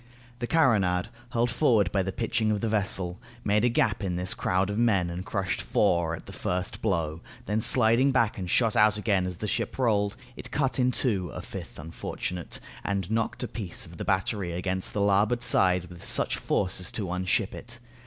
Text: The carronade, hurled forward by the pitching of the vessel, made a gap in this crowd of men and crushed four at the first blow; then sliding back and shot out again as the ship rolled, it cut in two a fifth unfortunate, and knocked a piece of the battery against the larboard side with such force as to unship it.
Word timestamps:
The 0.39 0.47
carronade, 0.47 1.09
hurled 1.29 1.51
forward 1.51 1.91
by 1.91 2.01
the 2.01 2.11
pitching 2.11 2.49
of 2.49 2.59
the 2.61 2.67
vessel, 2.67 3.21
made 3.43 3.63
a 3.63 3.69
gap 3.69 4.03
in 4.03 4.15
this 4.15 4.33
crowd 4.33 4.71
of 4.71 4.77
men 4.79 5.11
and 5.11 5.23
crushed 5.23 5.61
four 5.61 6.15
at 6.15 6.25
the 6.25 6.33
first 6.33 6.81
blow; 6.81 7.21
then 7.45 7.61
sliding 7.61 8.09
back 8.11 8.39
and 8.39 8.49
shot 8.49 8.75
out 8.75 8.97
again 8.97 9.27
as 9.27 9.37
the 9.37 9.47
ship 9.47 9.77
rolled, 9.77 10.17
it 10.35 10.49
cut 10.49 10.79
in 10.79 10.91
two 10.91 11.29
a 11.29 11.41
fifth 11.43 11.77
unfortunate, 11.77 12.59
and 12.83 13.11
knocked 13.11 13.43
a 13.43 13.47
piece 13.47 13.85
of 13.85 13.97
the 13.97 14.03
battery 14.03 14.53
against 14.53 14.91
the 14.91 15.01
larboard 15.01 15.43
side 15.43 15.85
with 15.85 16.03
such 16.03 16.35
force 16.35 16.79
as 16.79 16.91
to 16.93 17.11
unship 17.11 17.53
it. 17.53 17.77